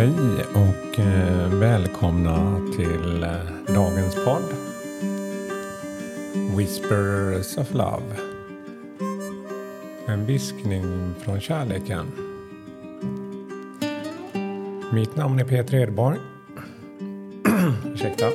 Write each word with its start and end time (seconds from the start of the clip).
Hej 0.00 0.44
och 0.54 0.98
eh, 0.98 1.48
välkomna 1.48 2.60
till 2.76 3.22
eh, 3.22 3.74
dagens 3.74 4.14
podd 4.24 4.42
Whispers 6.56 7.58
of 7.58 7.74
Love. 7.74 8.16
En 10.06 10.26
viskning 10.26 11.14
från 11.18 11.40
kärleken. 11.40 12.06
Mitt 14.92 15.16
namn 15.16 15.38
är 15.38 15.44
Peter 15.44 15.78
Edborg. 15.78 16.18
Ursäkta. 17.94 18.26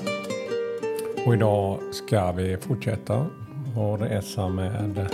Och 1.26 1.34
idag 1.34 1.80
ska 1.92 2.32
vi 2.32 2.58
fortsätta 2.58 3.28
vår 3.76 3.98
resa 3.98 4.50
med 4.50 5.08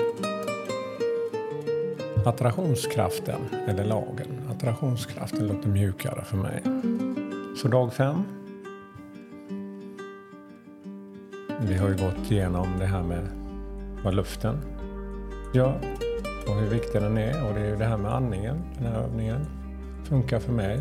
attraktionskraften, 2.27 3.41
eller 3.67 3.85
lagen. 3.85 4.27
Attraktionskraften 4.51 5.47
låter 5.47 5.69
mjukare 5.69 6.23
för 6.23 6.37
mig. 6.37 6.63
Så 7.61 7.67
dag 7.67 7.93
fem. 7.93 8.23
Vi 11.61 11.77
har 11.77 11.89
ju 11.89 11.93
gått 11.93 12.31
igenom 12.31 12.67
det 12.79 12.85
här 12.85 13.03
med 13.03 13.27
vad 14.03 14.13
luften 14.13 14.57
gör 15.53 15.81
och 16.47 16.55
hur 16.55 16.69
viktig 16.69 17.01
den 17.01 17.17
är. 17.17 17.47
Och 17.47 17.53
det 17.53 17.61
är 17.61 17.69
ju 17.69 17.75
det 17.75 17.85
här 17.85 17.97
med 17.97 18.15
andningen, 18.15 18.63
den 18.77 18.85
här 18.85 19.01
övningen. 19.01 19.45
Funkar 20.03 20.39
för 20.39 20.51
mig 20.51 20.79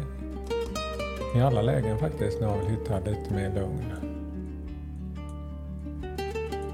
i 1.37 1.41
alla 1.41 1.63
lägen 1.63 1.99
faktiskt 1.99 2.41
när 2.41 2.49
jag 2.49 2.59
vill 2.59 2.71
hitta 2.71 2.99
lite 2.99 3.35
mer 3.35 3.55
lugn. 3.55 3.93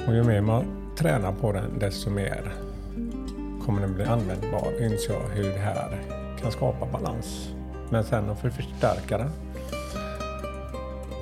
Och 0.06 0.14
ju 0.14 0.22
mer 0.22 0.40
man 0.40 0.64
tränar 0.96 1.32
på 1.32 1.52
den 1.52 1.78
desto 1.78 2.10
mer 2.10 2.65
kommer 3.66 3.80
den 3.80 3.94
bli 3.94 4.04
användbar, 4.04 4.82
inser 4.82 5.12
jag 5.12 5.28
hur 5.28 5.52
det 5.52 5.58
här 5.58 6.02
kan 6.40 6.52
skapa 6.52 6.86
balans. 6.86 7.48
Men 7.90 8.04
sen 8.04 8.30
att 8.30 8.40
förstärka 8.40 9.18
den 9.18 9.30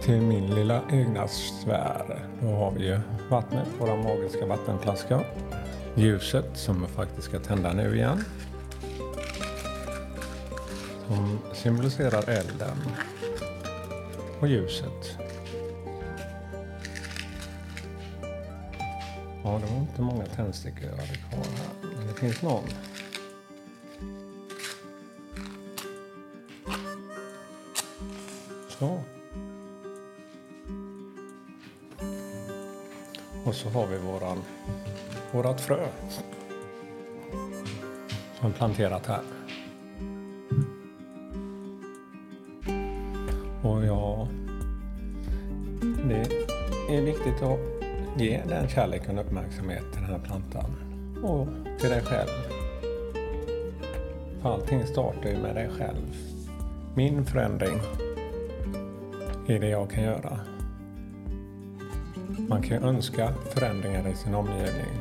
till 0.02 0.20
min 0.20 0.54
lilla 0.54 0.82
egna 0.92 1.28
sfär, 1.28 2.26
då 2.40 2.46
har 2.46 2.70
vi 2.70 2.86
ju 2.86 3.00
vattnet, 3.30 3.68
våra 3.78 3.96
magiska 3.96 4.46
vattenflaska. 4.46 5.20
Ljuset 5.94 6.46
som 6.54 6.80
jag 6.80 6.90
faktiskt 6.90 7.22
ska 7.22 7.38
tända 7.38 7.72
nu 7.72 7.96
igen. 7.96 8.24
Som 11.06 11.38
symboliserar 11.52 12.28
elden. 12.28 12.76
Och 14.40 14.48
ljuset. 14.48 15.18
Ja, 19.42 19.60
det 19.64 19.72
var 19.72 19.80
inte 19.80 20.02
många 20.02 20.26
tändstickor 20.26 20.84
jag 20.84 20.96
hade 20.96 21.18
kvar 21.18 21.44
här, 21.56 21.83
finns 22.24 22.42
någon. 22.42 22.64
Så. 28.68 29.00
Och 33.44 33.54
så 33.54 33.68
har 33.68 33.86
vi 33.86 33.98
våran, 33.98 34.42
vårat 35.32 35.60
frö. 35.60 35.88
Som 38.40 38.52
planterat 38.52 39.06
här. 39.06 39.22
Och 43.62 43.84
ja, 43.84 44.28
det 46.08 46.26
är 46.96 47.02
viktigt 47.02 47.42
att 47.42 47.58
ge 48.16 48.42
den 48.48 48.68
kärleken 48.68 49.18
och 49.18 49.24
uppmärksamhet 49.24 49.92
till 49.92 50.02
den 50.02 50.10
här 50.10 50.18
plantan. 50.18 50.93
Och 51.24 51.46
till 51.78 51.90
dig 51.90 52.02
själv. 52.02 52.28
För 54.42 54.52
allting 54.52 54.86
startar 54.86 55.30
ju 55.30 55.38
med 55.38 55.54
dig 55.54 55.70
själv. 55.78 56.16
Min 56.94 57.24
förändring 57.24 57.80
är 59.46 59.58
det 59.58 59.68
jag 59.68 59.90
kan 59.90 60.04
göra. 60.04 60.40
Man 62.48 62.62
kan 62.62 62.82
önska 62.82 63.34
förändringar 63.50 64.08
i 64.08 64.14
sin 64.14 64.34
omgivning. 64.34 65.00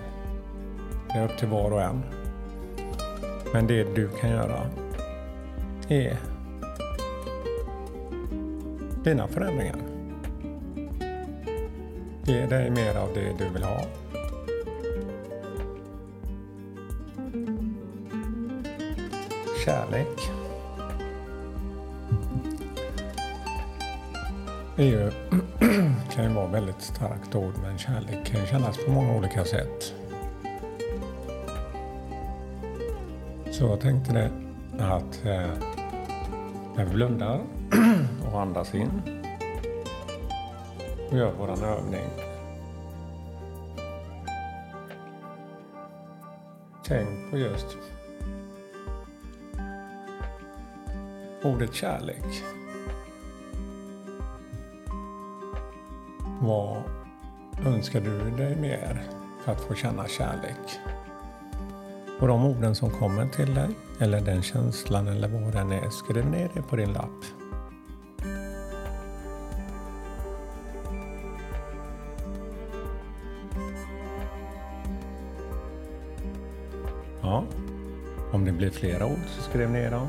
Det 1.08 1.20
är 1.20 1.26
upp 1.26 1.38
till 1.38 1.48
var 1.48 1.72
och 1.72 1.82
en. 1.82 2.04
Men 3.54 3.68
det 3.68 3.96
du 3.96 4.10
kan 4.10 4.30
göra 4.30 4.66
är 5.88 6.18
dina 9.04 9.28
förändringar. 9.28 9.78
Ge 12.26 12.46
dig 12.46 12.70
mer 12.70 12.96
av 12.96 13.10
det 13.14 13.34
du 13.38 13.50
vill 13.54 13.64
ha. 13.64 13.82
Kärlek. 19.66 20.20
är 24.78 24.84
ju, 24.84 25.12
kan 26.14 26.24
ju 26.24 26.34
vara 26.34 26.48
väldigt 26.48 26.82
starkt 26.82 27.36
ord, 27.36 27.54
men 27.62 27.78
kärlek 27.78 28.26
kan 28.26 28.46
kännas 28.46 28.78
på 28.86 28.92
många 28.92 29.16
olika 29.16 29.46
sätt. 29.46 29.94
Så 33.52 33.64
jag 33.64 33.80
tänkte 33.82 34.14
det 34.14 34.32
att 34.84 35.26
eh, 35.26 35.50
när 36.76 36.86
vi 36.86 36.94
blundar 36.94 37.40
och 38.32 38.42
andas 38.42 38.76
in 38.76 39.02
och 41.12 41.18
gör 41.18 41.34
vår 41.40 41.66
övning. 41.66 42.33
Tänk 46.94 47.32
på 47.32 47.38
just 47.38 47.78
ordet 51.44 51.74
kärlek. 51.74 52.44
Vad 56.42 56.84
önskar 57.66 58.02
du 58.02 58.30
dig 58.30 58.56
mer 58.56 59.04
för 59.44 59.52
att 59.52 59.62
få 59.62 59.76
känna 59.76 60.08
kärlek? 60.08 60.80
Och 62.20 62.28
de 62.28 62.46
orden 62.46 62.76
som 62.76 62.90
kommer 62.90 63.28
till 63.28 63.54
dig, 63.54 63.70
eller 64.00 64.22
den 64.22 64.42
känslan 64.42 65.08
eller 65.08 65.28
vad 65.28 65.54
den 65.54 65.72
är, 65.72 65.90
skriv 65.90 66.26
ner 66.26 66.50
det 66.54 66.62
på 66.62 66.76
din 66.76 66.94
lapp. 66.94 67.43
Ja, 77.24 77.44
om 78.32 78.46
det 78.46 78.52
blir 78.52 78.70
flera 78.70 79.06
ord 79.06 79.26
så 79.28 79.42
skriv 79.42 79.70
ner 79.70 79.92
dem. 79.92 80.08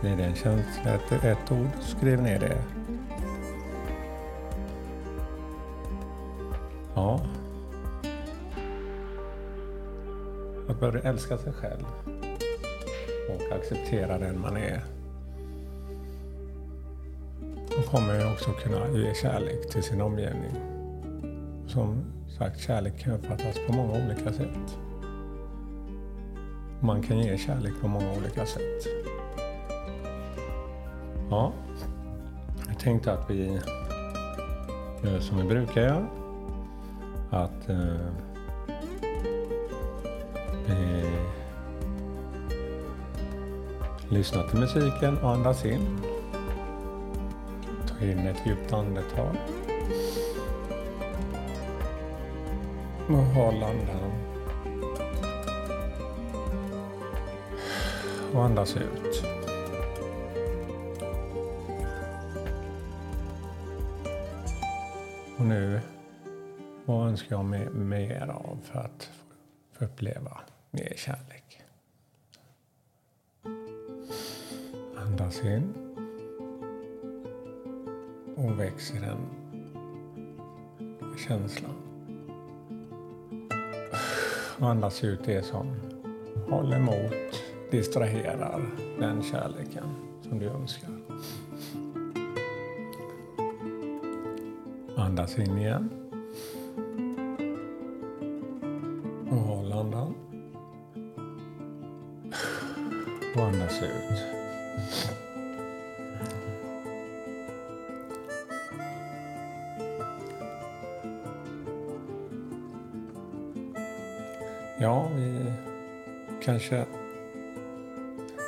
Blir 0.00 0.16
det 0.16 0.24
en 0.24 0.34
känsla, 0.34 0.94
efter 0.94 1.28
ett 1.28 1.52
ord, 1.52 1.68
skriv 1.80 2.22
ner 2.22 2.38
det. 2.38 2.62
Ja. 6.94 7.20
Att 10.68 10.80
börja 10.80 11.00
älska 11.00 11.38
sig 11.38 11.52
själv 11.52 11.84
och 13.28 13.56
acceptera 13.56 14.18
den 14.18 14.40
man 14.40 14.56
är. 14.56 14.84
Då 17.76 17.82
kommer 17.82 18.18
man 18.18 18.32
också 18.32 18.52
kunna 18.52 18.88
ge 18.88 19.14
kärlek 19.14 19.70
till 19.70 19.82
sin 19.82 20.00
omgivning. 20.00 20.52
Som 21.66 22.04
sagt, 22.38 22.60
kärlek 22.60 22.98
kan 22.98 23.12
uppfattas 23.12 23.56
på 23.66 23.72
många 23.72 23.92
olika 23.92 24.32
sätt. 24.32 24.78
Man 26.80 27.02
kan 27.02 27.18
ge 27.18 27.38
kärlek 27.38 27.72
på 27.80 27.88
många 27.88 28.12
olika 28.12 28.46
sätt. 28.46 28.86
Ja, 31.30 31.52
jag 32.68 32.78
tänkte 32.78 33.12
att 33.12 33.30
vi 33.30 33.60
gör 35.02 35.20
som 35.20 35.36
vi 35.38 35.44
brukar 35.44 35.82
göra 35.82 36.06
att 37.30 37.68
eh, 37.68 38.06
vi 40.66 41.10
lyssnar 44.08 44.48
till 44.48 44.58
musiken 44.58 45.18
och 45.18 45.30
andas 45.30 45.64
in. 45.64 46.00
Ta 47.88 48.04
in 48.04 48.18
ett 48.18 48.46
djupt 48.46 48.72
andetag. 48.72 49.36
Och 53.08 53.16
håll 53.16 53.62
andan. 53.62 54.13
Och 58.34 58.44
andas 58.44 58.76
ut. 58.76 59.24
Och 65.38 65.46
nu 65.46 65.80
vad 66.84 67.08
önskar 67.08 67.36
jag 67.36 67.44
mig 67.44 67.70
mer 67.70 68.28
av 68.28 68.58
för 68.62 68.78
att 68.78 69.10
få 69.72 69.84
uppleva 69.84 70.40
mer 70.70 70.92
kärlek? 70.96 71.62
Andas 74.96 75.44
in. 75.44 75.74
Och 78.36 78.60
växer 78.60 79.00
den 79.00 79.18
känslan. 81.28 81.74
Och 84.58 84.70
andas 84.70 85.04
ut 85.04 85.20
det 85.24 85.42
som 85.42 85.76
håller 86.50 86.76
emot, 86.76 87.43
distraherar 87.70 88.62
den 88.98 89.22
kärleken 89.22 89.84
som 90.22 90.38
du 90.38 90.46
önskar. 90.46 90.90
Andas 94.96 95.38
in 95.38 95.58
igen. 95.58 95.90
Och 99.30 99.36
håll 99.36 99.72
andan. 99.72 100.14
Och 103.36 103.42
andas 103.42 103.82
ut. 103.82 104.34
Ja, 114.80 115.08
vi 115.16 115.52
kanske 116.42 116.84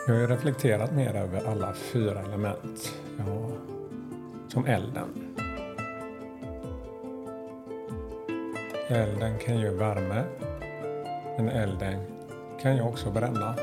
jag 0.09 0.15
har 0.15 0.21
ju 0.21 0.27
reflekterat 0.27 0.93
mer 0.93 1.15
över 1.15 1.47
alla 1.47 1.73
fyra 1.73 2.21
element. 2.21 2.95
Ja, 3.19 3.51
som 4.49 4.67
elden. 4.67 5.37
Elden 8.89 9.39
kan 9.39 9.61
ge 9.61 9.71
värme. 9.71 10.25
Men 11.37 11.49
elden 11.49 12.01
kan 12.63 12.77
ju 12.77 12.83
också 12.83 13.11
bränna. 13.11 13.55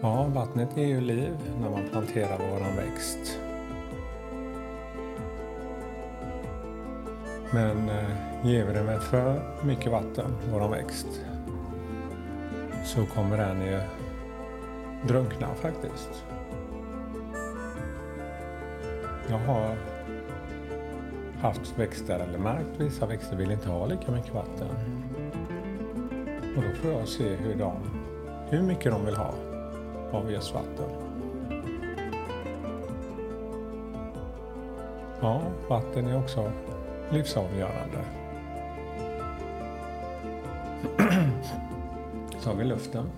Ja, 0.00 0.30
vattnet 0.34 0.78
är 0.78 0.86
ju 0.86 1.00
liv 1.00 1.36
när 1.60 1.70
man 1.70 1.88
planterar 1.88 2.38
våran 2.38 2.76
växt. 2.76 3.47
Men 7.52 7.88
eh, 7.88 8.46
ger 8.46 8.64
vi 8.64 8.72
den 8.72 9.00
för 9.00 9.40
mycket 9.62 9.92
vatten, 9.92 10.36
våran 10.52 10.70
växt, 10.70 11.06
så 12.84 13.06
kommer 13.06 13.38
den 13.38 13.66
ju 13.66 13.80
drunkna 15.06 15.48
faktiskt. 15.54 16.24
Jag 19.30 19.38
har 19.38 19.76
haft 21.40 21.78
växter, 21.78 22.20
eller 22.20 22.38
märkt 22.38 22.70
vissa 22.76 23.06
växter 23.06 23.36
vill 23.36 23.50
inte 23.50 23.68
ha 23.68 23.86
lika 23.86 24.12
mycket 24.12 24.34
vatten. 24.34 24.68
Och 26.56 26.62
då 26.62 26.74
får 26.82 26.90
jag 26.90 27.08
se 27.08 27.34
hur, 27.34 27.54
de, 27.54 27.72
hur 28.48 28.62
mycket 28.62 28.92
de 28.92 29.04
vill 29.04 29.16
ha 29.16 29.34
av 30.12 30.32
just 30.32 30.54
vatten. 30.54 30.90
Ja, 35.20 35.42
vatten 35.68 36.06
är 36.06 36.18
också 36.18 36.52
livsavgörande. 37.12 38.04
Så 42.38 42.50
har 42.50 42.56
vi 42.56 42.64
luften. 42.64 43.10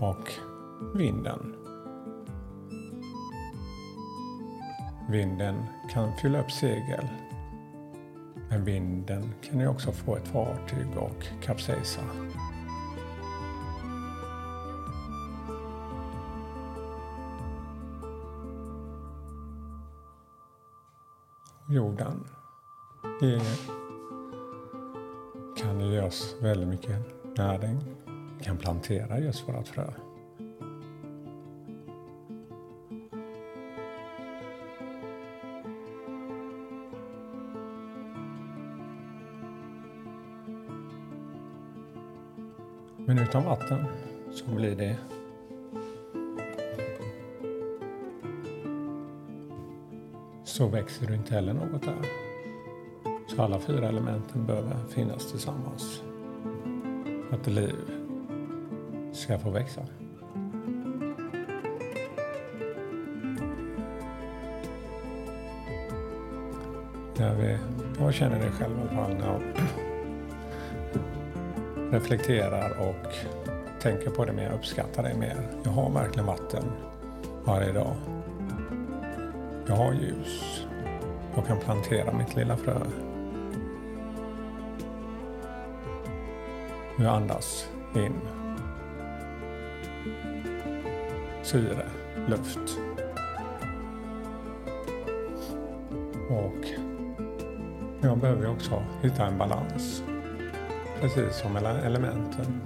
Och 0.00 0.32
vinden. 0.94 1.54
Vinden 5.10 5.64
kan 5.90 6.16
fylla 6.16 6.40
upp 6.40 6.50
segel. 6.50 7.08
Men 8.48 8.64
vinden 8.64 9.34
kan 9.42 9.60
ju 9.60 9.68
också 9.68 9.92
få 9.92 10.16
ett 10.16 10.28
fartyg 10.28 10.96
och 10.96 11.26
kapsejsa. 11.42 12.00
Jorden 21.72 22.24
kan 25.56 25.80
ge 25.80 26.00
oss 26.00 26.36
väldigt 26.40 26.68
mycket 26.68 26.98
näring. 27.36 27.78
Vi 28.38 28.44
kan 28.44 28.56
plantera 28.56 29.18
just 29.18 29.48
vårt 29.48 29.68
frö. 29.68 29.92
Men 43.06 43.18
utan 43.18 43.44
vatten 43.44 43.84
så 44.32 44.50
blir 44.50 44.76
det 44.76 44.98
så 50.62 50.68
växer 50.68 51.06
du 51.06 51.14
inte 51.14 51.34
heller 51.34 51.52
något 51.52 51.82
där. 51.82 52.08
Så 53.26 53.42
alla 53.42 53.58
fyra 53.58 53.88
elementen 53.88 54.46
behöver 54.46 54.76
finnas 54.90 55.30
tillsammans 55.30 56.02
för 57.28 57.36
att 57.36 57.46
liv 57.46 57.76
ska 59.12 59.38
få 59.38 59.50
växa. 59.50 59.80
När 67.16 67.34
vi, 67.34 67.58
jag 67.98 68.14
känner 68.14 68.38
det 68.38 68.50
själv 68.50 68.78
i 68.78 68.80
alla 68.80 68.90
fall 68.90 69.14
när 69.14 69.26
jag 69.26 69.42
reflekterar 71.94 72.88
och 72.88 73.14
tänker 73.80 74.10
på 74.10 74.24
det 74.24 74.32
mer, 74.32 74.52
uppskattar 74.52 75.02
det 75.02 75.14
mer. 75.14 75.36
Jag 75.62 75.70
har 75.70 75.90
verkligen 75.90 76.26
vatten 76.26 76.64
varje 77.44 77.72
dag. 77.72 77.96
Jag 79.66 79.76
har 79.76 79.92
ljus. 79.92 80.66
Jag 81.34 81.46
kan 81.46 81.58
plantera 81.58 82.12
mitt 82.12 82.36
lilla 82.36 82.56
frö. 82.56 82.80
Jag 86.98 87.14
andas 87.14 87.68
in 87.94 88.12
syre, 91.42 91.86
luft. 92.28 92.78
Och 96.30 96.66
jag 98.00 98.18
behöver 98.18 98.50
också 98.50 98.82
hitta 99.02 99.26
en 99.26 99.38
balans. 99.38 100.02
Precis 101.00 101.36
som 101.36 101.52
mellan 101.52 101.76
elementen. 101.76 102.60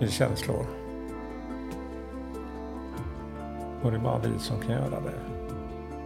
I 0.00 0.08
känslor. 0.08 0.85
Och 3.86 3.92
det 3.92 3.98
är 3.98 4.02
bara 4.02 4.18
vi 4.18 4.38
som 4.38 4.60
kan 4.60 4.70
göra 4.70 5.00
det. 5.00 5.20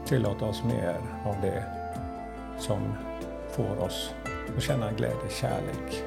Tillåta 0.07 0.45
oss 0.45 0.65
mer 0.65 1.01
av 1.25 1.41
det 1.41 1.65
som 2.59 2.95
får 3.51 3.79
oss 3.79 4.15
att 4.57 4.63
känna 4.63 4.93
glädje, 4.93 5.31
kärlek 5.31 6.05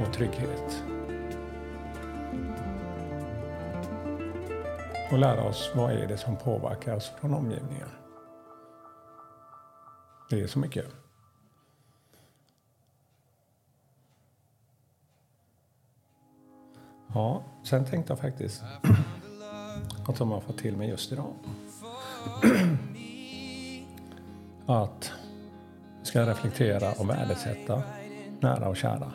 och 0.00 0.12
trygghet. 0.12 0.84
Och 5.12 5.18
lära 5.18 5.42
oss 5.42 5.72
vad 5.74 5.92
är 5.92 6.06
det 6.06 6.16
som 6.16 6.36
påverkar 6.36 6.96
oss 6.96 7.12
från 7.20 7.34
omgivningen. 7.34 7.88
Det 10.30 10.40
är 10.40 10.46
så 10.46 10.58
mycket. 10.58 10.86
Ja, 17.14 17.44
sen 17.64 17.84
tänkte 17.84 18.12
jag 18.12 18.20
faktiskt 18.20 18.62
att 20.08 20.18
de 20.18 20.30
har 20.30 20.40
fått 20.40 20.58
till 20.58 20.76
mig 20.76 20.88
just 20.88 21.12
idag. 21.12 21.32
att 24.66 25.12
ska 26.02 26.26
reflektera 26.26 26.92
och 26.92 27.10
värdesätta 27.10 27.82
nära 28.40 28.68
och 28.68 28.76
kära. 28.76 29.12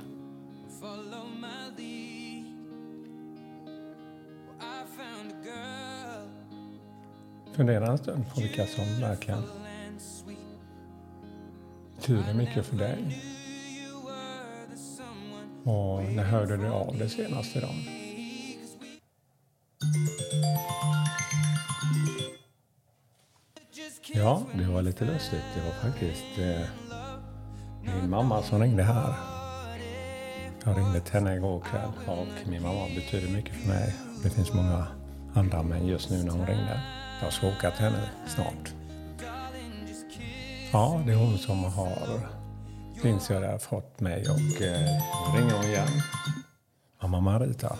Fundera 7.53 7.87
en 7.87 7.97
stund 7.97 8.25
på 8.33 8.41
vilka 8.41 8.67
som 8.67 8.85
verkligen 9.01 9.43
betyder 11.95 12.33
mycket 12.33 12.65
för 12.65 12.77
dig. 12.77 13.23
Och 15.63 16.03
när 16.03 16.23
hörde 16.23 16.57
du 16.57 16.67
av 16.67 16.97
dig 16.97 17.09
senast 17.09 17.51
till 17.51 17.61
dem? 17.61 17.75
Ja, 24.13 24.43
det 24.53 24.63
var 24.63 24.81
lite 24.81 25.05
lustigt. 25.05 25.43
Det 25.55 25.61
var 25.61 25.91
faktiskt 25.91 26.37
eh, 26.37 26.67
min 27.95 28.09
mamma 28.09 28.43
som 28.43 28.61
ringde 28.61 28.83
här. 28.83 29.13
Jag 30.65 30.77
ringde 30.77 30.99
till 30.99 31.13
henne 31.13 31.35
igår 31.35 31.59
kväll 31.59 31.91
och 32.07 32.49
min 32.49 32.61
mamma 32.61 32.85
betyder 32.95 33.29
mycket 33.29 33.55
för 33.55 33.67
mig. 33.67 33.95
Det 34.23 34.29
finns 34.29 34.53
många 34.53 34.87
andra, 35.33 35.63
men 35.63 35.87
just 35.87 36.09
nu 36.09 36.23
när 36.23 36.31
hon 36.31 36.47
ringde. 36.47 36.81
Jag 37.23 37.33
ska 37.33 37.47
åka 37.47 37.71
till 37.71 37.85
henne 37.85 38.09
snart. 38.27 38.73
Ja, 40.71 41.01
det 41.05 41.11
är 41.11 41.15
hon 41.15 41.37
som 41.37 41.63
har 41.63 42.21
inser 43.05 43.41
jag 43.41 43.61
fått 43.61 43.99
mig 43.99 44.21
och 44.29 44.61
eh, 44.61 45.01
ringer 45.35 45.55
hon 45.55 45.65
igen. 45.65 45.87
Mamma 47.01 47.19
Marita, 47.19 47.77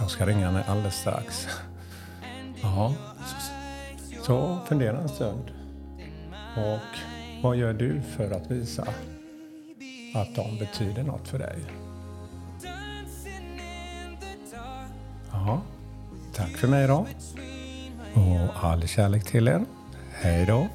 jag 0.00 0.10
ska 0.10 0.26
ringa 0.26 0.46
henne 0.46 0.64
alldeles 0.64 0.94
strax. 0.94 1.48
Ja, 2.62 2.94
så, 3.26 3.35
så 4.26 4.58
fundera 4.68 4.98
en 4.98 5.08
stund. 5.08 5.50
Och 6.56 6.98
Vad 7.42 7.56
gör 7.56 7.72
du 7.72 8.02
för 8.16 8.30
att 8.30 8.50
visa 8.50 8.82
att 10.14 10.34
de 10.34 10.58
betyder 10.58 11.02
något 11.02 11.28
för 11.28 11.38
dig? 11.38 11.58
Ja, 15.32 15.60
tack 16.34 16.50
för 16.50 16.68
mig 16.68 16.86
då. 16.86 17.06
Och 18.14 18.64
all 18.64 18.88
kärlek 18.88 19.24
till 19.24 19.48
er. 19.48 19.64
Hej 20.12 20.46
då. 20.46 20.68